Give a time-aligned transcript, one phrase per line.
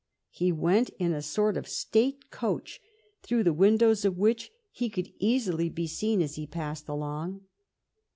[0.31, 2.81] He went in a sort of state coach,
[3.21, 7.41] through the windows of which he could easily be seen as he passed along.